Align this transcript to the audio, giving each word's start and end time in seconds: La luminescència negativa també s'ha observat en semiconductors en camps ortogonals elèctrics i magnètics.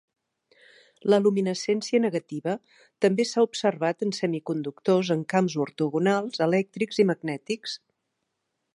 La 1.13 1.19
luminescència 1.25 1.99
negativa 2.05 2.55
també 3.07 3.27
s'ha 3.33 3.45
observat 3.49 4.03
en 4.07 4.15
semiconductors 4.21 5.15
en 5.19 5.23
camps 5.37 5.59
ortogonals 5.69 6.45
elèctrics 6.51 7.03
i 7.05 7.11
magnètics. 7.13 7.81